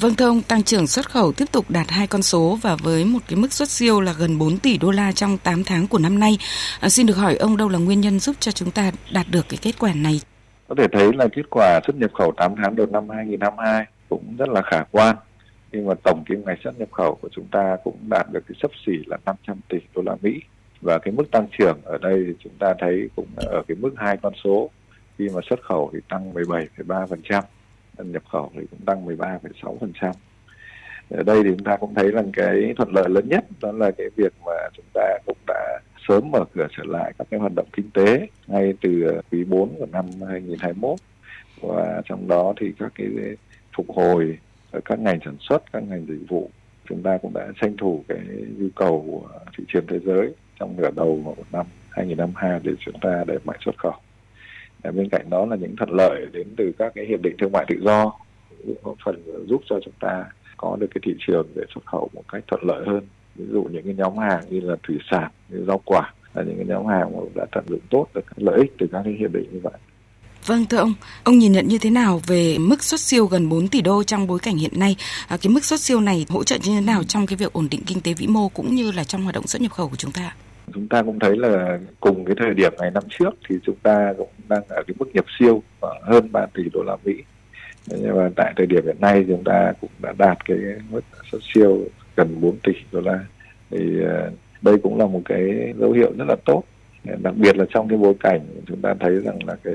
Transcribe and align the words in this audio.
Vâng 0.00 0.14
thưa 0.14 0.26
ông, 0.26 0.42
tăng 0.42 0.62
trưởng 0.62 0.86
xuất 0.86 1.10
khẩu 1.10 1.32
tiếp 1.32 1.44
tục 1.52 1.64
đạt 1.68 1.90
hai 1.90 2.06
con 2.06 2.22
số 2.22 2.58
và 2.62 2.76
với 2.82 3.04
một 3.04 3.18
cái 3.28 3.36
mức 3.38 3.52
xuất 3.52 3.68
siêu 3.68 4.00
là 4.00 4.14
gần 4.18 4.38
4 4.38 4.58
tỷ 4.58 4.78
đô 4.78 4.90
la 4.90 5.12
trong 5.12 5.38
8 5.38 5.64
tháng 5.64 5.86
của 5.86 5.98
năm 5.98 6.18
nay. 6.18 6.38
À, 6.80 6.88
xin 6.88 7.06
được 7.06 7.16
hỏi 7.16 7.36
ông 7.36 7.56
đâu 7.56 7.68
là 7.68 7.78
nguyên 7.78 8.00
nhân 8.00 8.18
giúp 8.18 8.36
cho 8.40 8.52
chúng 8.52 8.70
ta 8.70 8.90
đạt 9.12 9.26
được 9.30 9.46
cái 9.48 9.58
kết 9.62 9.72
quả 9.78 9.92
này? 9.94 10.20
Có 10.68 10.74
thể 10.78 10.86
thấy 10.92 11.12
là 11.14 11.28
kết 11.32 11.42
quả 11.50 11.80
xuất 11.86 11.96
nhập 11.96 12.10
khẩu 12.14 12.32
8 12.36 12.54
tháng 12.56 12.76
đầu 12.76 12.86
năm 12.86 13.08
2022 13.08 13.84
cũng 14.08 14.36
rất 14.38 14.48
là 14.48 14.62
khả 14.62 14.84
quan. 14.90 15.16
Nhưng 15.72 15.86
mà 15.86 15.94
tổng 16.04 16.24
kim 16.28 16.44
ngạch 16.44 16.58
xuất 16.64 16.78
nhập 16.78 16.88
khẩu 16.92 17.14
của 17.14 17.28
chúng 17.32 17.46
ta 17.52 17.76
cũng 17.84 17.96
đạt 18.10 18.26
được 18.32 18.44
cái 18.48 18.56
sấp 18.62 18.70
xỉ 18.86 18.92
là 19.06 19.16
500 19.26 19.60
tỷ 19.68 19.78
đô 19.94 20.02
la 20.02 20.16
Mỹ. 20.22 20.40
Và 20.80 20.98
cái 20.98 21.12
mức 21.12 21.30
tăng 21.30 21.46
trưởng 21.58 21.80
ở 21.84 21.98
đây 21.98 22.24
thì 22.26 22.32
chúng 22.44 22.54
ta 22.58 22.74
thấy 22.78 23.08
cũng 23.16 23.28
ở 23.36 23.62
cái 23.68 23.76
mức 23.80 23.90
hai 23.96 24.16
con 24.22 24.32
số 24.44 24.70
khi 25.18 25.28
mà 25.34 25.40
xuất 25.50 25.62
khẩu 25.62 25.90
thì 25.92 25.98
tăng 26.08 26.34
17,3%, 26.34 27.42
nhập 28.04 28.22
khẩu 28.28 28.50
thì 28.54 28.60
cũng 28.70 28.80
tăng 28.86 29.06
13,6%. 29.06 30.12
Ở 31.10 31.22
đây 31.22 31.42
thì 31.44 31.50
chúng 31.50 31.64
ta 31.64 31.76
cũng 31.76 31.94
thấy 31.94 32.10
rằng 32.10 32.32
cái 32.32 32.74
thuận 32.76 32.92
lợi 32.92 33.08
lớn 33.08 33.28
nhất 33.28 33.44
đó 33.60 33.72
là 33.72 33.90
cái 33.90 34.06
việc 34.16 34.32
mà 34.46 34.52
chúng 34.76 34.86
ta 34.94 35.18
cũng 35.26 35.36
đã 35.46 35.80
sớm 36.08 36.30
mở 36.30 36.44
cửa 36.54 36.66
trở 36.76 36.82
lại 36.86 37.12
các 37.18 37.26
cái 37.30 37.40
hoạt 37.40 37.52
động 37.54 37.66
kinh 37.72 37.90
tế 37.90 38.28
ngay 38.46 38.74
từ 38.80 39.02
ờ, 39.02 39.22
quý 39.30 39.44
4 39.44 39.74
của 39.78 39.86
năm 39.92 40.04
2021 40.28 40.98
và 41.60 42.02
trong 42.04 42.28
đó 42.28 42.52
thì 42.60 42.72
các 42.78 42.92
cái 42.94 43.08
phục 43.76 43.86
hồi 43.88 44.38
ở 44.70 44.80
các 44.84 44.98
ngành 44.98 45.18
sản 45.24 45.36
xuất, 45.40 45.72
các 45.72 45.82
ngành 45.82 46.06
dịch 46.06 46.28
vụ 46.28 46.50
chúng 46.88 47.02
ta 47.02 47.18
cũng 47.22 47.32
đã 47.34 47.48
tranh 47.60 47.76
thủ 47.76 48.04
cái 48.08 48.18
nhu 48.58 48.68
cầu 48.74 49.04
của 49.10 49.28
thị 49.56 49.64
trường 49.68 49.86
thế 49.86 49.98
giới 49.98 50.34
trong 50.60 50.76
nửa 50.76 50.90
đầu 50.96 51.22
của 51.24 51.44
năm 51.52 51.66
2022 51.90 52.60
để 52.62 52.72
chúng 52.80 53.00
ta 53.00 53.24
đẩy 53.26 53.38
mạnh 53.44 53.58
xuất 53.64 53.78
khẩu. 53.78 53.94
Bên 54.90 55.08
cạnh 55.08 55.30
đó 55.30 55.46
là 55.46 55.56
những 55.56 55.76
thuận 55.76 55.90
lợi 55.92 56.26
đến 56.32 56.48
từ 56.56 56.72
các 56.78 56.92
cái 56.94 57.06
hiệp 57.06 57.22
định 57.22 57.36
thương 57.38 57.52
mại 57.52 57.64
tự 57.68 57.76
do 57.80 58.12
góp 58.82 58.96
phần 59.04 59.22
giúp 59.48 59.62
cho 59.68 59.80
chúng 59.84 59.94
ta 60.00 60.24
có 60.56 60.76
được 60.80 60.86
cái 60.94 61.00
thị 61.04 61.14
trường 61.26 61.46
để 61.54 61.62
xuất 61.74 61.86
khẩu 61.86 62.10
một 62.14 62.22
cách 62.32 62.44
thuận 62.46 62.62
lợi 62.64 62.84
hơn 62.86 63.06
ví 63.34 63.44
dụ 63.52 63.62
những 63.62 63.84
cái 63.84 63.94
nhóm 63.94 64.18
hàng 64.18 64.44
như 64.50 64.60
là 64.60 64.76
thủy 64.82 64.98
sản 65.10 65.30
như 65.48 65.64
rau 65.66 65.80
quả 65.84 66.12
là 66.34 66.42
những 66.42 66.56
cái 66.56 66.66
nhóm 66.66 66.86
hàng 66.86 67.16
mà 67.16 67.22
đã 67.34 67.46
tận 67.52 67.64
dụng 67.68 67.80
tốt 67.90 68.06
được 68.14 68.24
các 68.26 68.36
lợi 68.36 68.58
ích 68.58 68.72
từ 68.78 68.86
các 68.92 69.02
cái 69.04 69.12
hiệp 69.12 69.32
định 69.32 69.46
như 69.52 69.60
vậy 69.62 69.72
Vâng 70.46 70.66
thưa 70.66 70.76
ông, 70.76 70.94
ông 71.24 71.38
nhìn 71.38 71.52
nhận 71.52 71.68
như 71.68 71.78
thế 71.78 71.90
nào 71.90 72.20
về 72.26 72.58
mức 72.58 72.82
xuất 72.82 73.00
siêu 73.00 73.26
gần 73.26 73.48
4 73.48 73.68
tỷ 73.68 73.80
đô 73.80 74.02
trong 74.02 74.26
bối 74.26 74.38
cảnh 74.38 74.56
hiện 74.56 74.80
nay? 74.80 74.96
À, 75.28 75.36
cái 75.36 75.52
mức 75.52 75.64
xuất 75.64 75.80
siêu 75.80 76.00
này 76.00 76.26
hỗ 76.28 76.44
trợ 76.44 76.56
như 76.56 76.74
thế 76.74 76.80
nào 76.80 77.04
trong 77.04 77.26
cái 77.26 77.36
việc 77.36 77.52
ổn 77.52 77.68
định 77.70 77.82
kinh 77.86 78.00
tế 78.00 78.14
vĩ 78.14 78.26
mô 78.26 78.48
cũng 78.48 78.74
như 78.74 78.92
là 78.92 79.04
trong 79.04 79.22
hoạt 79.22 79.34
động 79.34 79.46
xuất 79.46 79.62
nhập 79.62 79.72
khẩu 79.72 79.88
của 79.88 79.96
chúng 79.96 80.12
ta? 80.12 80.34
Chúng 80.74 80.88
ta 80.88 81.02
cũng 81.02 81.18
thấy 81.18 81.36
là 81.36 81.78
cùng 82.00 82.24
cái 82.24 82.36
thời 82.38 82.54
điểm 82.54 82.72
ngày 82.78 82.90
năm 82.90 83.02
trước 83.18 83.30
thì 83.48 83.56
chúng 83.62 83.76
ta 83.82 84.14
cũng 84.18 84.28
đang 84.48 84.62
ở 84.68 84.82
cái 84.86 84.94
mức 84.98 85.14
nhập 85.14 85.24
siêu 85.38 85.62
khoảng 85.80 86.02
hơn 86.02 86.32
3 86.32 86.46
tỷ 86.54 86.62
đô 86.72 86.82
la 86.82 86.96
Mỹ. 87.04 87.22
Nhưng 87.86 88.16
mà 88.16 88.30
tại 88.36 88.52
thời 88.56 88.66
điểm 88.66 88.84
hiện 88.84 88.96
nay 89.00 89.24
chúng 89.28 89.44
ta 89.44 89.72
cũng 89.80 89.90
đã 90.02 90.12
đạt 90.18 90.44
cái 90.44 90.58
mức 90.90 91.00
xuất 91.30 91.42
siêu 91.54 91.80
gần 92.16 92.40
4 92.40 92.56
tỷ 92.62 92.72
đô 92.92 93.00
la. 93.00 93.24
Thì 93.70 94.02
ờ, 94.02 94.30
đây 94.62 94.78
cũng 94.82 94.98
là 94.98 95.06
một 95.06 95.22
cái 95.24 95.72
dấu 95.78 95.92
hiệu 95.92 96.12
rất 96.18 96.24
là 96.28 96.36
tốt 96.44 96.62
đặc 97.22 97.34
biệt 97.36 97.56
là 97.56 97.64
trong 97.70 97.88
cái 97.88 97.98
bối 97.98 98.14
cảnh 98.20 98.40
chúng 98.66 98.80
ta 98.82 98.94
thấy 99.00 99.20
rằng 99.20 99.38
là 99.46 99.56
cái 99.62 99.74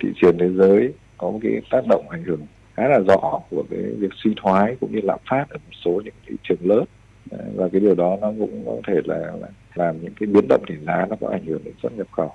thị 0.00 0.08
trường 0.20 0.38
thế 0.38 0.48
giới 0.48 0.92
có 1.18 1.30
một 1.30 1.38
cái 1.42 1.52
tác 1.70 1.86
động 1.88 2.08
ảnh 2.08 2.24
hưởng 2.24 2.46
khá 2.74 2.88
là 2.88 2.98
rõ 2.98 3.40
của 3.50 3.64
cái 3.70 3.80
việc 3.80 4.10
suy 4.16 4.34
thoái 4.36 4.76
cũng 4.80 4.92
như 4.92 5.00
lạm 5.02 5.18
phát 5.30 5.44
ở 5.50 5.56
một 5.56 5.72
số 5.84 6.00
những 6.04 6.14
thị 6.26 6.36
trường 6.42 6.58
lớn 6.60 6.84
ờ, 7.30 7.38
và 7.54 7.68
cái 7.68 7.80
điều 7.80 7.94
đó 7.94 8.16
nó 8.20 8.32
cũng 8.38 8.62
có 8.66 8.76
thể 8.86 9.00
là, 9.04 9.16
là 9.16 9.48
làm 9.74 10.02
những 10.02 10.12
cái 10.20 10.26
biến 10.26 10.48
động 10.48 10.64
tỷ 10.66 10.74
giá 10.86 11.06
nó 11.10 11.16
có 11.20 11.28
ảnh 11.28 11.46
hưởng 11.46 11.64
đến 11.64 11.74
xuất 11.82 11.92
nhập 11.92 12.06
khẩu 12.12 12.32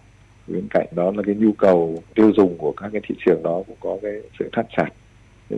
bên 0.48 0.68
cạnh 0.70 0.88
đó 0.92 1.12
là 1.16 1.24
cái 1.26 1.36
nhu 1.36 1.52
cầu 1.52 2.04
tiêu 2.16 2.32
dùng 2.38 2.58
của 2.58 2.72
các 2.72 2.90
cái 2.94 3.02
thị 3.08 3.16
trường 3.26 3.44
đó 3.44 3.64
cũng 3.68 3.78
có 3.80 3.98
cái 4.02 4.12
sự 4.40 4.50
thắt 4.54 4.66
chặt 4.78 4.90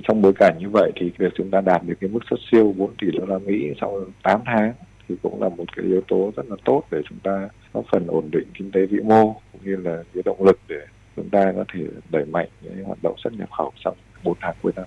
trong 0.03 0.21
bối 0.21 0.33
cảnh 0.39 0.57
như 0.59 0.69
vậy 0.69 0.91
thì 0.95 1.11
việc 1.17 1.33
chúng 1.35 1.51
ta 1.51 1.61
đạt 1.61 1.81
được 1.85 1.93
cái 2.01 2.09
mức 2.09 2.19
xuất 2.29 2.39
siêu 2.51 2.73
4 2.77 2.91
tỷ 3.01 3.07
đô 3.11 3.25
la 3.25 3.37
Mỹ 3.37 3.73
sau 3.81 4.05
8 4.23 4.41
tháng 4.45 4.73
thì 5.09 5.15
cũng 5.21 5.41
là 5.41 5.49
một 5.49 5.75
cái 5.75 5.85
yếu 5.85 6.01
tố 6.07 6.31
rất 6.35 6.45
là 6.49 6.55
tốt 6.65 6.83
để 6.91 7.01
chúng 7.09 7.19
ta 7.23 7.49
góp 7.73 7.85
phần 7.91 8.07
ổn 8.07 8.29
định 8.31 8.47
kinh 8.53 8.71
tế 8.71 8.85
vĩ 8.85 8.99
mô 8.99 9.33
cũng 9.51 9.61
như 9.63 9.75
là 9.75 10.03
cái 10.13 10.23
động 10.25 10.43
lực 10.45 10.59
để 10.67 10.85
chúng 11.15 11.29
ta 11.29 11.53
có 11.55 11.65
thể 11.73 11.81
đẩy 12.09 12.25
mạnh 12.25 12.47
những 12.61 12.83
hoạt 12.83 12.97
động 13.03 13.15
xuất 13.23 13.33
nhập 13.33 13.49
khẩu 13.57 13.71
trong 13.83 13.97
4 14.23 14.37
tháng 14.41 14.55
cuối 14.61 14.71
năm. 14.75 14.85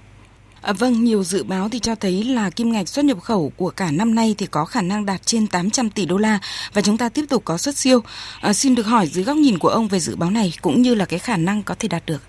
À, 0.63 0.73
vâng, 0.73 1.05
nhiều 1.05 1.23
dự 1.23 1.45
báo 1.45 1.69
thì 1.69 1.79
cho 1.79 1.95
thấy 1.95 2.25
là 2.25 2.51
kim 2.51 2.73
ngạch 2.73 2.89
xuất 2.89 3.05
nhập 3.05 3.21
khẩu 3.21 3.53
của 3.57 3.71
cả 3.71 3.91
năm 3.91 4.15
nay 4.15 4.35
thì 4.39 4.47
có 4.47 4.65
khả 4.65 4.83
năng 4.83 5.07
đạt 5.07 5.23
trên 5.23 5.47
800 5.47 5.91
tỷ 5.91 6.07
đô 6.07 6.19
la 6.19 6.39
và 6.73 6.83
chúng 6.83 6.99
ta 6.99 7.09
tiếp 7.09 7.25
tục 7.29 7.43
có 7.45 7.59
xuất 7.59 7.77
siêu. 7.77 8.01
À, 8.41 8.53
xin 8.53 8.75
được 8.75 8.87
hỏi 8.87 9.07
dưới 9.07 9.25
góc 9.25 9.37
nhìn 9.37 9.59
của 9.59 9.69
ông 9.69 9.89
về 9.89 9.99
dự 9.99 10.17
báo 10.17 10.31
này 10.31 10.53
cũng 10.63 10.83
như 10.83 10.95
là 10.95 11.05
cái 11.05 11.19
khả 11.19 11.37
năng 11.37 11.63
có 11.63 11.75
thể 11.79 11.89
đạt 11.89 12.03
được. 12.07 12.23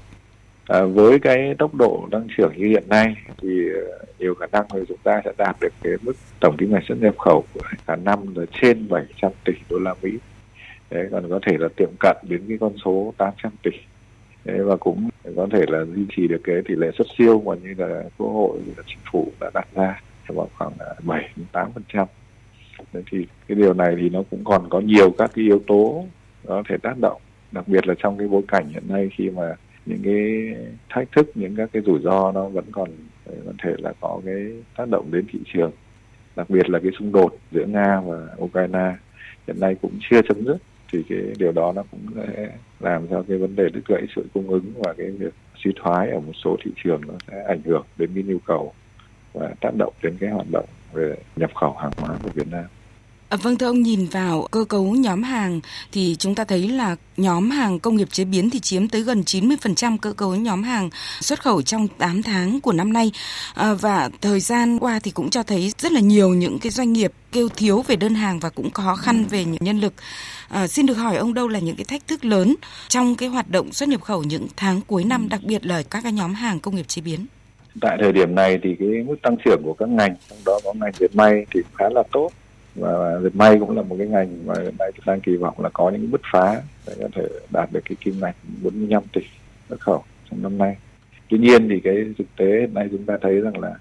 À, 0.67 0.81
với 0.83 1.19
cái 1.19 1.55
tốc 1.59 1.75
độ 1.75 2.07
tăng 2.11 2.27
trưởng 2.37 2.53
như 2.57 2.67
hiện 2.67 2.83
nay 2.89 3.15
thì 3.41 3.49
à, 3.69 4.05
nhiều 4.19 4.35
khả 4.35 4.45
năng 4.51 4.65
là 4.73 4.83
chúng 4.87 4.99
ta 5.03 5.21
sẽ 5.25 5.31
đạt 5.37 5.55
được 5.61 5.73
cái 5.83 5.93
mức 6.01 6.13
tổng 6.39 6.57
kim 6.57 6.71
ngạch 6.71 6.83
xuất 6.87 6.97
nhập 7.01 7.15
khẩu 7.17 7.45
của 7.53 7.61
cả 7.87 7.95
năm 7.95 8.35
là 8.35 8.45
trên 8.61 8.87
700 8.89 9.31
tỷ 9.45 9.53
đô 9.69 9.77
la 9.79 9.95
Mỹ. 10.01 10.11
Đấy, 10.89 11.07
còn 11.11 11.29
có 11.29 11.39
thể 11.47 11.57
là 11.59 11.67
tiệm 11.75 11.89
cận 11.99 12.17
đến 12.23 12.45
cái 12.47 12.57
con 12.61 12.73
số 12.85 13.13
800 13.17 13.51
tỷ. 13.63 13.71
Đấy, 14.45 14.59
và 14.63 14.75
cũng 14.75 15.09
có 15.35 15.47
thể 15.51 15.65
là 15.67 15.85
duy 15.95 16.05
trì 16.15 16.27
được 16.27 16.41
cái 16.43 16.55
tỷ 16.67 16.75
lệ 16.75 16.91
xuất 16.97 17.07
siêu 17.17 17.41
mà 17.45 17.55
như 17.63 17.73
là 17.77 18.03
quốc 18.17 18.29
hội 18.29 18.59
là 18.77 18.83
chính 18.87 18.97
phủ 19.11 19.31
đã 19.39 19.49
đặt 19.53 19.67
ra 19.75 20.01
vào 20.27 20.49
khoảng 20.57 20.71
à, 20.79 20.87
7 21.03 21.29
đến 21.35 21.45
8 21.51 21.71
phần 21.73 21.83
trăm. 21.93 22.07
Thì 22.93 23.27
cái 23.47 23.55
điều 23.55 23.73
này 23.73 23.95
thì 24.01 24.09
nó 24.09 24.23
cũng 24.29 24.43
còn 24.43 24.69
có 24.69 24.79
nhiều 24.79 25.11
các 25.17 25.31
cái 25.35 25.45
yếu 25.45 25.59
tố 25.67 26.05
có 26.45 26.63
thể 26.69 26.77
tác 26.77 26.99
động, 27.01 27.21
đặc 27.51 27.67
biệt 27.67 27.87
là 27.87 27.93
trong 27.99 28.17
cái 28.17 28.27
bối 28.27 28.41
cảnh 28.47 28.69
hiện 28.69 28.83
nay 28.87 29.09
khi 29.17 29.29
mà 29.29 29.55
những 29.85 30.01
cái 30.03 30.53
thách 30.89 31.11
thức 31.11 31.31
những 31.35 31.55
các 31.55 31.69
cái 31.73 31.83
rủi 31.85 31.99
ro 31.99 32.31
nó 32.31 32.49
vẫn 32.49 32.65
còn 32.71 32.89
à, 33.25 33.33
có 33.45 33.51
thể 33.63 33.71
là 33.77 33.93
có 34.01 34.21
cái 34.25 34.51
tác 34.77 34.89
động 34.89 35.11
đến 35.11 35.25
thị 35.31 35.39
trường 35.53 35.71
đặc 36.35 36.49
biệt 36.49 36.69
là 36.69 36.79
cái 36.79 36.91
xung 36.99 37.11
đột 37.11 37.37
giữa 37.51 37.65
nga 37.65 38.01
và 38.01 38.27
ukraine 38.41 38.95
hiện 39.47 39.59
nay 39.59 39.75
cũng 39.81 39.91
chưa 40.09 40.21
chấm 40.21 40.45
dứt 40.45 40.57
thì 40.93 41.03
cái 41.09 41.19
điều 41.37 41.51
đó 41.51 41.73
nó 41.75 41.83
cũng 41.91 42.05
sẽ 42.15 42.49
làm 42.79 43.07
cho 43.07 43.23
cái 43.27 43.37
vấn 43.37 43.55
đề 43.55 43.69
đứt 43.73 43.81
gãy 43.87 44.05
chuỗi 44.15 44.25
cung 44.33 44.49
ứng 44.49 44.73
và 44.75 44.93
cái 44.97 45.11
việc 45.11 45.33
suy 45.55 45.71
thoái 45.75 46.09
ở 46.09 46.19
một 46.19 46.33
số 46.43 46.57
thị 46.63 46.71
trường 46.83 47.01
nó 47.07 47.13
sẽ 47.27 47.43
ảnh 47.47 47.61
hưởng 47.65 47.85
đến 47.95 48.11
cái 48.15 48.23
nhu 48.23 48.39
cầu 48.39 48.73
và 49.33 49.53
tác 49.61 49.71
động 49.77 49.93
đến 50.03 50.17
cái 50.19 50.29
hoạt 50.29 50.47
động 50.51 50.69
về 50.93 51.15
nhập 51.35 51.51
khẩu 51.55 51.75
hàng 51.75 51.93
hóa 51.97 52.17
của 52.23 52.29
Việt 52.29 52.47
Nam. 52.47 52.65
À, 53.33 53.37
vâng 53.41 53.57
thưa 53.57 53.67
ông 53.67 53.81
nhìn 53.81 54.05
vào 54.05 54.47
cơ 54.51 54.65
cấu 54.69 54.83
nhóm 54.83 55.23
hàng 55.23 55.59
thì 55.91 56.15
chúng 56.19 56.35
ta 56.35 56.43
thấy 56.43 56.67
là 56.67 56.95
nhóm 57.17 57.49
hàng 57.49 57.79
công 57.79 57.95
nghiệp 57.95 58.07
chế 58.11 58.25
biến 58.25 58.49
thì 58.49 58.59
chiếm 58.59 58.87
tới 58.87 59.01
gần 59.01 59.21
90% 59.21 59.97
cơ 60.01 60.13
cấu 60.13 60.35
nhóm 60.35 60.63
hàng 60.63 60.89
xuất 61.21 61.41
khẩu 61.41 61.61
trong 61.61 61.87
8 61.87 62.23
tháng 62.23 62.61
của 62.61 62.73
năm 62.73 62.93
nay 62.93 63.11
à, 63.55 63.73
và 63.73 64.09
thời 64.21 64.39
gian 64.39 64.79
qua 64.79 64.99
thì 65.03 65.11
cũng 65.11 65.29
cho 65.29 65.43
thấy 65.43 65.71
rất 65.77 65.91
là 65.91 65.99
nhiều 65.99 66.29
những 66.29 66.59
cái 66.59 66.71
doanh 66.71 66.93
nghiệp 66.93 67.11
kêu 67.31 67.49
thiếu 67.49 67.81
về 67.87 67.95
đơn 67.95 68.15
hàng 68.15 68.39
và 68.39 68.49
cũng 68.49 68.71
khó 68.71 68.95
khăn 68.95 69.25
về 69.29 69.45
nhân 69.45 69.79
lực. 69.79 69.93
À, 70.49 70.67
xin 70.67 70.85
được 70.85 70.93
hỏi 70.93 71.15
ông 71.15 71.33
đâu 71.33 71.47
là 71.47 71.59
những 71.59 71.75
cái 71.75 71.85
thách 71.85 72.07
thức 72.07 72.25
lớn 72.25 72.55
trong 72.87 73.15
cái 73.15 73.29
hoạt 73.29 73.49
động 73.49 73.73
xuất 73.73 73.89
nhập 73.89 74.01
khẩu 74.01 74.23
những 74.23 74.47
tháng 74.55 74.81
cuối 74.87 75.03
năm 75.03 75.29
đặc 75.29 75.41
biệt 75.43 75.65
là 75.65 75.83
các 75.89 76.03
cái 76.03 76.11
nhóm 76.11 76.33
hàng 76.33 76.59
công 76.59 76.75
nghiệp 76.75 76.87
chế 76.87 77.01
biến? 77.01 77.25
Tại 77.81 77.97
thời 78.01 78.11
điểm 78.11 78.35
này 78.35 78.59
thì 78.63 78.69
cái 78.79 78.89
mức 79.07 79.15
tăng 79.21 79.35
trưởng 79.45 79.61
của 79.63 79.73
các 79.73 79.89
ngành 79.89 80.15
trong 80.29 80.39
đó 80.45 80.59
có 80.63 80.73
ngành 80.73 80.91
dệt 80.99 81.15
may 81.15 81.45
thì 81.53 81.59
khá 81.77 81.85
là 81.89 82.03
tốt 82.11 82.31
và 82.75 83.19
dệt 83.23 83.35
may 83.35 83.59
cũng 83.59 83.75
là 83.77 83.81
một 83.81 83.95
cái 83.97 84.07
ngành 84.07 84.45
mà 84.45 84.53
hiện 84.63 84.73
nay 84.79 84.91
đang 85.05 85.21
kỳ 85.21 85.35
vọng 85.35 85.59
là 85.59 85.69
có 85.73 85.89
những 85.89 86.11
bứt 86.11 86.21
phá 86.31 86.61
để 86.87 86.93
có 86.99 87.07
thể 87.15 87.23
đạt 87.53 87.69
được 87.71 87.79
cái 87.85 87.95
kim 87.99 88.19
ngạch 88.19 88.35
45 88.63 89.03
tỷ 89.13 89.21
xuất 89.69 89.79
khẩu 89.79 90.03
trong 90.29 90.43
năm 90.43 90.57
nay. 90.57 90.77
Tuy 91.29 91.37
nhiên 91.37 91.69
thì 91.69 91.79
cái 91.79 91.95
thực 92.17 92.27
tế 92.37 92.45
hiện 92.45 92.73
nay 92.73 92.87
chúng 92.91 93.05
ta 93.05 93.17
thấy 93.21 93.41
rằng 93.41 93.59
là 93.59 93.73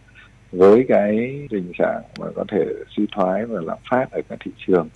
với 0.52 0.84
cái 0.88 1.40
tình 1.50 1.72
trạng 1.78 2.02
mà 2.18 2.26
có 2.34 2.44
thể 2.48 2.64
suy 2.96 3.06
thoái 3.12 3.46
và 3.46 3.60
lạm 3.60 3.78
phát 3.90 4.10
ở 4.10 4.20
các 4.28 4.38
thị 4.44 4.50
trường, 4.66 4.88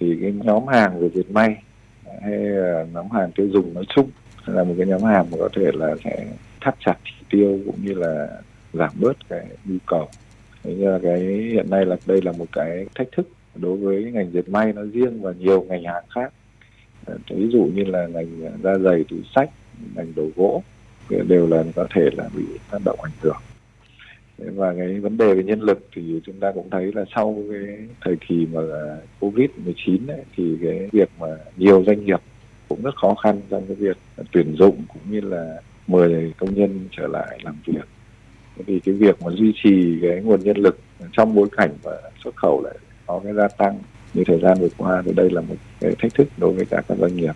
thì 0.00 0.18
cái 0.22 0.32
nhóm 0.32 0.66
hàng 0.66 1.00
về 1.00 1.08
dệt 1.14 1.30
may, 1.30 1.56
hay 2.22 2.38
là 2.38 2.86
nhóm 2.92 3.10
hàng 3.10 3.32
tiêu 3.32 3.48
dùng 3.52 3.74
nói 3.74 3.84
chung 3.94 4.10
là 4.46 4.64
một 4.64 4.74
cái 4.78 4.86
nhóm 4.86 5.02
hàng 5.02 5.26
mà 5.30 5.36
có 5.40 5.48
thể 5.56 5.70
là 5.74 5.94
sẽ 6.04 6.26
thắt 6.60 6.74
chặt 6.84 6.94
chỉ 7.04 7.26
tiêu 7.30 7.58
cũng 7.66 7.84
như 7.84 7.94
là 7.94 8.28
giảm 8.72 8.90
bớt 8.94 9.28
cái 9.28 9.46
nhu 9.64 9.76
cầu 9.86 10.08
Thế 10.64 10.74
là 10.74 10.98
cái 11.02 11.20
hiện 11.52 11.70
nay 11.70 11.86
là 11.86 11.96
đây 12.06 12.20
là 12.22 12.32
một 12.32 12.46
cái 12.52 12.86
thách 12.94 13.08
thức 13.16 13.28
đối 13.54 13.76
với 13.76 14.12
ngành 14.12 14.30
dệt 14.32 14.48
may 14.48 14.72
nó 14.72 14.82
riêng 14.82 15.22
và 15.22 15.32
nhiều 15.32 15.62
ngành 15.62 15.84
hàng 15.84 16.04
khác. 16.14 16.34
Ờ, 17.06 17.18
ví 17.30 17.48
dụ 17.52 17.64
như 17.74 17.84
là 17.84 18.06
ngành 18.06 18.40
ờ, 18.44 18.50
da 18.64 18.78
giày, 18.78 19.04
túi 19.08 19.20
sách, 19.34 19.50
ngành 19.94 20.14
đồ 20.16 20.30
gỗ 20.36 20.62
đều 21.28 21.46
là 21.46 21.64
có 21.76 21.86
thể 21.94 22.08
là 22.12 22.28
bị 22.36 22.44
tác 22.70 22.78
động 22.84 22.98
ảnh 23.02 23.12
hưởng. 23.20 23.42
Và 24.38 24.74
cái 24.76 25.00
vấn 25.00 25.16
đề 25.16 25.34
về 25.34 25.42
nhân 25.42 25.60
lực 25.60 25.78
thì 25.96 26.20
chúng 26.24 26.40
ta 26.40 26.52
cũng 26.54 26.70
thấy 26.70 26.92
là 26.94 27.04
sau 27.14 27.44
cái 27.50 27.88
thời 28.04 28.16
kỳ 28.28 28.46
mà 28.52 28.60
ờ, 28.60 29.06
Covid-19 29.20 30.08
ấy, 30.08 30.24
thì 30.36 30.58
cái 30.62 30.88
việc 30.92 31.08
mà 31.18 31.26
nhiều 31.56 31.84
doanh 31.86 32.04
nghiệp 32.04 32.20
cũng 32.68 32.82
rất 32.82 32.96
khó 32.96 33.14
khăn 33.14 33.40
trong 33.50 33.66
cái 33.66 33.76
việc 33.76 33.96
tuyển 34.32 34.54
dụng 34.58 34.84
cũng 34.88 35.02
như 35.10 35.20
là 35.20 35.62
mời 35.86 36.32
công 36.38 36.54
nhân 36.54 36.88
trở 36.90 37.06
lại 37.06 37.38
làm 37.42 37.56
việc 37.66 37.84
vì 38.56 38.80
cái 38.80 38.94
việc 38.94 39.22
mà 39.22 39.32
duy 39.32 39.52
trì 39.62 39.98
cái 40.02 40.20
nguồn 40.20 40.40
nhân 40.40 40.56
lực 40.56 40.78
trong 41.12 41.34
bối 41.34 41.48
cảnh 41.56 41.70
và 41.82 42.02
xuất 42.24 42.36
khẩu 42.36 42.62
lại 42.64 42.74
có 43.06 43.20
cái 43.24 43.32
gia 43.32 43.48
tăng 43.48 43.78
như 44.14 44.22
thời 44.26 44.40
gian 44.40 44.60
vừa 44.60 44.68
qua, 44.76 45.02
thì 45.04 45.12
đây 45.12 45.30
là 45.30 45.40
một 45.40 45.54
cái 45.80 45.94
thách 45.98 46.14
thức 46.14 46.28
đối 46.36 46.52
với 46.52 46.64
cả 46.64 46.82
các 46.88 46.98
doanh 46.98 47.16
nghiệp. 47.16 47.32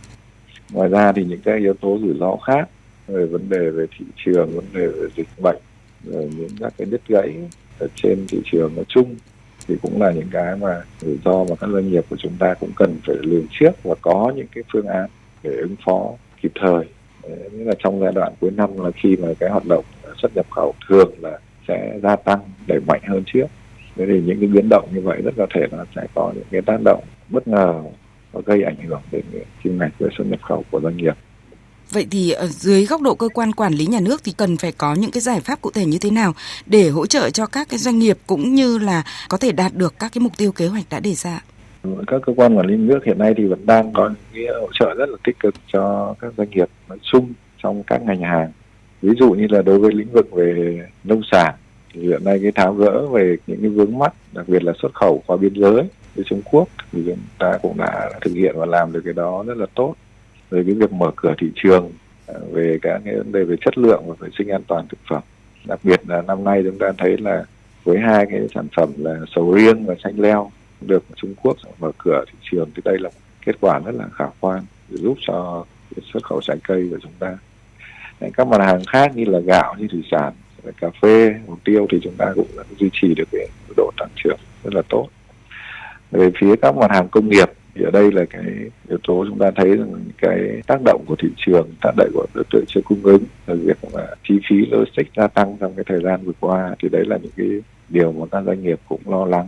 Ngoài 0.72 0.88
ra 0.88 1.12
thì 1.12 1.24
những 1.24 1.40
cái 1.40 1.58
yếu 1.58 1.74
tố 1.74 1.98
rủi 2.02 2.18
ro 2.18 2.36
khác 2.36 2.68
về 3.06 3.26
vấn 3.26 3.48
đề 3.48 3.70
về 3.70 3.86
thị 3.98 4.04
trường, 4.24 4.56
vấn 4.56 4.64
đề 4.72 4.86
về 4.86 5.08
dịch 5.16 5.28
bệnh, 5.42 5.58
rồi 6.04 6.30
những 6.36 6.48
các 6.60 6.72
cái 6.78 6.86
đứt 6.90 7.00
gãy 7.08 7.34
ở 7.78 7.88
trên 7.94 8.26
thị 8.28 8.38
trường 8.44 8.74
nói 8.76 8.84
chung 8.88 9.14
thì 9.66 9.74
cũng 9.82 10.02
là 10.02 10.12
những 10.12 10.28
cái 10.30 10.56
mà 10.56 10.82
rủi 11.00 11.18
ro 11.24 11.44
mà 11.44 11.56
các 11.60 11.70
doanh 11.72 11.90
nghiệp 11.90 12.04
của 12.10 12.16
chúng 12.18 12.36
ta 12.38 12.54
cũng 12.60 12.70
cần 12.76 12.96
phải 13.06 13.16
lường 13.20 13.46
trước 13.50 13.70
và 13.82 13.94
có 14.00 14.32
những 14.36 14.46
cái 14.54 14.64
phương 14.72 14.86
án 14.86 15.06
để 15.42 15.50
ứng 15.60 15.76
phó 15.84 16.12
kịp 16.42 16.52
thời. 16.54 16.84
Đấy, 17.28 17.38
là 17.52 17.74
trong 17.78 18.00
giai 18.00 18.12
đoạn 18.12 18.32
cuối 18.40 18.50
năm 18.50 18.70
là 18.78 18.90
khi 18.90 19.16
mà 19.16 19.28
cái 19.40 19.50
hoạt 19.50 19.66
động 19.66 19.84
xuất 20.22 20.36
nhập 20.36 20.46
khẩu 20.50 20.74
thường 20.88 21.10
là 21.20 21.38
sẽ 21.68 21.98
gia 22.02 22.16
tăng 22.16 22.40
đẩy 22.66 22.80
mạnh 22.86 23.00
hơn 23.08 23.22
trước 23.26 23.46
thế 23.96 24.04
thì 24.06 24.20
những 24.20 24.40
cái 24.40 24.48
biến 24.48 24.68
động 24.68 24.88
như 24.94 25.00
vậy 25.00 25.22
rất 25.24 25.34
có 25.36 25.46
thể 25.54 25.60
là 25.70 25.84
sẽ 25.96 26.06
có 26.14 26.32
những 26.34 26.44
cái 26.50 26.62
tác 26.62 26.78
động 26.84 27.04
bất 27.28 27.48
ngờ 27.48 27.82
và 28.32 28.40
gây 28.46 28.62
ảnh 28.62 28.76
hưởng 28.86 29.00
đến 29.12 29.24
kim 29.62 29.78
ngạch 29.78 29.92
về 29.98 30.08
xuất 30.18 30.26
nhập 30.26 30.40
khẩu 30.42 30.64
của 30.70 30.80
doanh 30.80 30.96
nghiệp 30.96 31.16
Vậy 31.90 32.06
thì 32.10 32.30
ở 32.30 32.46
dưới 32.46 32.86
góc 32.86 33.02
độ 33.02 33.14
cơ 33.14 33.28
quan 33.28 33.52
quản 33.52 33.72
lý 33.72 33.86
nhà 33.86 34.00
nước 34.00 34.24
thì 34.24 34.32
cần 34.32 34.56
phải 34.56 34.72
có 34.72 34.94
những 34.94 35.10
cái 35.10 35.20
giải 35.20 35.40
pháp 35.40 35.60
cụ 35.60 35.70
thể 35.70 35.84
như 35.84 35.98
thế 35.98 36.10
nào 36.10 36.34
để 36.66 36.88
hỗ 36.88 37.06
trợ 37.06 37.30
cho 37.30 37.46
các 37.46 37.68
cái 37.68 37.78
doanh 37.78 37.98
nghiệp 37.98 38.18
cũng 38.26 38.54
như 38.54 38.78
là 38.78 39.04
có 39.28 39.36
thể 39.36 39.52
đạt 39.52 39.74
được 39.74 39.94
các 39.98 40.12
cái 40.14 40.22
mục 40.22 40.32
tiêu 40.36 40.52
kế 40.52 40.66
hoạch 40.66 40.84
đã 40.90 41.00
đề 41.00 41.14
ra? 41.14 41.40
Các 42.06 42.22
cơ 42.26 42.32
quan 42.36 42.58
quản 42.58 42.66
lý 42.66 42.76
nước 42.76 43.04
hiện 43.04 43.18
nay 43.18 43.34
thì 43.36 43.44
vẫn 43.44 43.66
đang 43.66 43.92
có 43.92 44.08
những 44.08 44.46
cái 44.46 44.60
hỗ 44.60 44.68
trợ 44.80 44.94
rất 44.94 45.08
là 45.08 45.16
tích 45.24 45.40
cực 45.40 45.54
cho 45.72 46.14
các 46.20 46.32
doanh 46.36 46.50
nghiệp 46.50 46.68
nói 46.88 46.98
chung 47.02 47.32
trong 47.62 47.82
các 47.82 48.02
ngành 48.02 48.20
hàng. 48.20 48.52
Ví 49.02 49.12
dụ 49.18 49.30
như 49.30 49.46
là 49.50 49.62
đối 49.62 49.78
với 49.78 49.92
lĩnh 49.92 50.12
vực 50.12 50.32
về 50.32 50.80
nông 51.04 51.22
sản 51.32 51.54
thì 51.92 52.00
hiện 52.00 52.24
nay 52.24 52.38
cái 52.42 52.52
tháo 52.52 52.72
gỡ 52.72 53.06
về 53.06 53.36
những 53.46 53.60
cái 53.60 53.70
vướng 53.70 53.98
mắt 53.98 54.12
đặc 54.32 54.48
biệt 54.48 54.62
là 54.62 54.72
xuất 54.82 54.94
khẩu 54.94 55.22
qua 55.26 55.36
biên 55.36 55.54
giới 55.54 55.82
với 56.14 56.24
Trung 56.24 56.42
Quốc 56.44 56.68
thì 56.92 57.02
chúng 57.06 57.18
ta 57.38 57.58
cũng 57.62 57.76
đã 57.76 58.10
thực 58.20 58.34
hiện 58.34 58.54
và 58.58 58.66
làm 58.66 58.92
được 58.92 59.00
cái 59.04 59.14
đó 59.14 59.44
rất 59.46 59.56
là 59.56 59.66
tốt. 59.74 59.94
Về 60.50 60.62
cái 60.66 60.74
việc 60.74 60.92
mở 60.92 61.10
cửa 61.16 61.34
thị 61.40 61.50
trường 61.54 61.90
à, 62.26 62.34
về 62.52 62.78
các 62.82 63.00
cái 63.04 63.16
vấn 63.16 63.32
đề 63.32 63.44
về 63.44 63.56
chất 63.60 63.78
lượng 63.78 64.02
và 64.06 64.14
vệ 64.18 64.28
sinh 64.38 64.48
an 64.48 64.62
toàn 64.66 64.86
thực 64.88 64.98
phẩm. 65.10 65.22
Đặc 65.64 65.80
biệt 65.82 66.00
là 66.08 66.22
năm 66.22 66.44
nay 66.44 66.62
chúng 66.64 66.78
ta 66.78 66.92
thấy 66.98 67.18
là 67.18 67.44
với 67.84 67.98
hai 67.98 68.26
cái 68.30 68.40
sản 68.54 68.66
phẩm 68.76 68.88
là 68.96 69.16
sầu 69.36 69.52
riêng 69.52 69.86
và 69.86 69.94
chanh 70.04 70.20
leo 70.20 70.50
được 70.80 71.04
Trung 71.16 71.34
Quốc 71.42 71.56
mở 71.78 71.92
cửa 71.98 72.24
thị 72.26 72.38
trường 72.42 72.70
thì 72.74 72.82
đây 72.84 72.98
là 72.98 73.08
một 73.08 73.20
kết 73.46 73.56
quả 73.60 73.80
rất 73.84 73.94
là 73.94 74.04
khả 74.12 74.26
quan 74.40 74.64
để 74.88 74.96
giúp 74.96 75.18
cho 75.26 75.64
xuất 76.12 76.24
khẩu 76.24 76.40
trái 76.40 76.56
cây 76.64 76.88
của 76.90 76.98
chúng 77.02 77.12
ta. 77.18 77.38
Các 78.34 78.46
mặt 78.46 78.60
hàng 78.60 78.84
khác 78.84 79.16
như 79.16 79.24
là 79.24 79.38
gạo, 79.38 79.74
như 79.78 79.88
thủy 79.88 80.02
sản 80.10 80.32
cà 80.80 80.90
phê 81.02 81.34
hồ 81.46 81.58
tiêu 81.64 81.86
thì 81.90 81.98
chúng 82.02 82.14
ta 82.18 82.32
cũng 82.34 82.46
duy 82.78 82.90
trì 82.92 83.14
được 83.14 83.28
cái 83.32 83.48
độ 83.76 83.90
tăng 83.96 84.08
trưởng 84.16 84.38
rất 84.64 84.74
là 84.74 84.82
tốt. 84.88 85.08
Về 86.10 86.30
phía 86.40 86.56
các 86.56 86.76
mặt 86.76 86.90
hàng 86.90 87.08
công 87.08 87.28
nghiệp 87.28 87.48
thì 87.74 87.84
ở 87.84 87.90
đây 87.90 88.12
là 88.12 88.24
cái 88.30 88.44
yếu 88.88 88.98
tố 89.06 89.24
chúng 89.28 89.38
ta 89.38 89.50
thấy 89.56 89.76
rằng 89.76 90.04
cái 90.18 90.62
tác 90.66 90.80
động 90.84 91.04
của 91.06 91.16
thị 91.18 91.28
trường, 91.36 91.68
tác 91.82 91.92
động 91.96 92.10
của 92.14 92.26
đối 92.34 92.44
tượng 92.50 92.64
chưa 92.68 92.80
cung 92.84 93.02
ứng 93.02 93.22
là 93.46 93.54
việc 93.54 93.76
mà 93.94 94.06
chi 94.28 94.34
phí 94.48 94.56
logistics 94.70 95.16
gia 95.16 95.26
tăng 95.26 95.56
trong 95.60 95.74
cái 95.74 95.84
thời 95.88 96.00
gian 96.02 96.24
vừa 96.24 96.32
qua 96.40 96.74
thì 96.82 96.88
đấy 96.88 97.04
là 97.06 97.18
những 97.22 97.32
cái 97.36 97.46
điều 97.88 98.12
mà 98.12 98.26
các 98.32 98.42
doanh 98.46 98.62
nghiệp 98.62 98.80
cũng 98.88 99.00
lo 99.06 99.24
lắng 99.24 99.46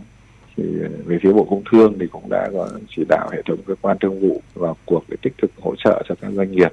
thì 0.59 0.81
ờ, 0.81 0.89
về 1.05 1.19
phía 1.23 1.33
bộ 1.33 1.47
công 1.49 1.63
thương 1.71 1.99
thì 1.99 2.07
cũng 2.07 2.29
đã 2.29 2.49
có 2.53 2.69
chỉ 2.95 3.03
đạo 3.09 3.29
hệ 3.31 3.41
thống 3.45 3.57
cơ 3.65 3.75
quan 3.81 3.97
thương 4.01 4.19
vụ 4.19 4.41
vào 4.53 4.77
cuộc 4.85 5.03
để 5.07 5.17
tích 5.21 5.33
cực 5.37 5.51
hỗ 5.61 5.75
trợ 5.75 6.03
cho 6.09 6.15
các 6.21 6.31
doanh 6.31 6.51
nghiệp 6.51 6.71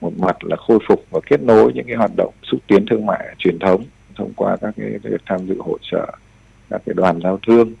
một 0.00 0.12
mặt 0.18 0.44
là 0.44 0.56
khôi 0.56 0.78
phục 0.88 1.04
và 1.10 1.20
kết 1.26 1.42
nối 1.42 1.72
những 1.74 1.86
cái 1.86 1.96
hoạt 1.96 2.10
động 2.16 2.34
xúc 2.42 2.60
tiến 2.66 2.86
thương 2.90 3.06
mại 3.06 3.34
truyền 3.38 3.58
thống 3.58 3.84
thông 4.16 4.32
qua 4.36 4.56
các 4.60 4.74
cái 4.76 4.98
việc 5.02 5.20
tham 5.26 5.46
dự 5.46 5.56
hỗ 5.58 5.76
trợ 5.90 6.12
các 6.70 6.82
cái 6.86 6.94
đoàn 6.94 7.20
giao 7.22 7.38
thương 7.46 7.72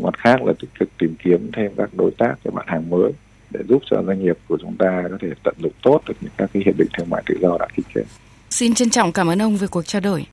mặt 0.00 0.18
khác 0.18 0.42
là 0.42 0.52
tích 0.60 0.70
cực 0.78 0.88
tìm 0.98 1.14
kiếm 1.24 1.50
thêm 1.52 1.72
các 1.76 1.90
đối 1.92 2.10
tác 2.10 2.34
và 2.44 2.50
mặt 2.54 2.64
hàng 2.66 2.90
mới 2.90 3.12
để 3.50 3.60
giúp 3.68 3.82
cho 3.90 4.02
doanh 4.06 4.24
nghiệp 4.24 4.38
của 4.48 4.58
chúng 4.60 4.76
ta 4.76 5.04
có 5.10 5.18
thể 5.20 5.28
tận 5.44 5.54
dụng 5.58 5.72
tốt 5.82 6.00
được 6.08 6.14
những 6.20 6.32
các 6.36 6.50
cái 6.52 6.62
hiệp 6.66 6.78
định 6.78 6.88
thương 6.98 7.10
mại 7.10 7.22
tự 7.26 7.34
do 7.42 7.56
đã 7.60 7.66
ký 7.76 7.82
kết. 7.94 8.04
Xin 8.50 8.74
trân 8.74 8.90
trọng 8.90 9.12
cảm 9.12 9.30
ơn 9.30 9.42
ông 9.42 9.56
về 9.56 9.66
cuộc 9.66 9.86
trao 9.86 10.00
đổi. 10.00 10.24